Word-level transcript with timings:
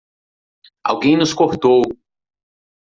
Alguém 0.83 1.15
nos 1.15 1.31
cortou! 1.31 1.83